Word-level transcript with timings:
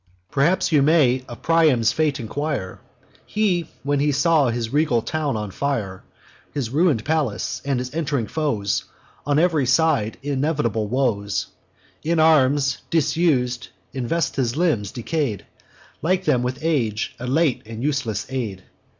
"Perhaps 0.31 0.71
you 0.71 0.81
may 0.81 1.23
of 1.29 1.43
Priam's 1.43 1.91
fate 1.91 2.19
enquire. 2.19 2.79
He, 3.23 3.69
when 3.83 3.99
he 3.99 4.11
saw 4.11 4.49
his 4.49 4.73
regal 4.73 5.03
town 5.03 5.37
on 5.37 5.51
fire, 5.51 6.03
His 6.51 6.71
ruin'd 6.71 7.05
palace, 7.05 7.61
and 7.63 7.77
his 7.79 7.93
ent'ring 7.93 8.25
foes, 8.25 8.85
On 9.27 9.37
ev'ry 9.37 9.67
side 9.67 10.17
inevitable 10.23 10.87
woes, 10.87 11.49
In 12.01 12.19
arms, 12.19 12.79
disus'd, 12.89 13.67
invests 13.93 14.35
his 14.37 14.57
limbs, 14.57 14.91
decay'd, 14.91 15.45
Like 16.01 16.25
them, 16.25 16.41
with 16.41 16.57
age; 16.63 17.13
a 17.19 17.27
late 17.27 17.61
and 17.67 17.83
useless 17.83 18.25
aid. 18.31 18.63